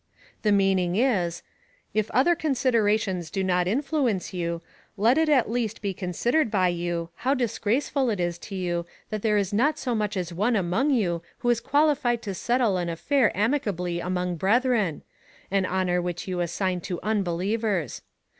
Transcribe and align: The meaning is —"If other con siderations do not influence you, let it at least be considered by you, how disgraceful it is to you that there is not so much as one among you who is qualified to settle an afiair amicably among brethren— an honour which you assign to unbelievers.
The 0.41 0.51
meaning 0.51 0.95
is 0.95 1.43
—"If 1.93 2.09
other 2.09 2.33
con 2.33 2.55
siderations 2.55 3.31
do 3.31 3.43
not 3.43 3.67
influence 3.67 4.33
you, 4.33 4.63
let 4.97 5.15
it 5.15 5.29
at 5.29 5.47
least 5.47 5.79
be 5.79 5.93
considered 5.93 6.49
by 6.49 6.69
you, 6.69 7.09
how 7.17 7.35
disgraceful 7.35 8.09
it 8.09 8.19
is 8.19 8.39
to 8.39 8.55
you 8.55 8.87
that 9.11 9.21
there 9.21 9.37
is 9.37 9.53
not 9.53 9.77
so 9.77 9.93
much 9.93 10.17
as 10.17 10.33
one 10.33 10.55
among 10.55 10.89
you 10.89 11.21
who 11.45 11.51
is 11.51 11.59
qualified 11.59 12.23
to 12.23 12.33
settle 12.33 12.77
an 12.77 12.87
afiair 12.87 13.29
amicably 13.35 13.99
among 13.99 14.37
brethren— 14.37 15.03
an 15.51 15.67
honour 15.67 16.01
which 16.01 16.27
you 16.27 16.39
assign 16.39 16.81
to 16.81 16.99
unbelievers. 17.03 18.01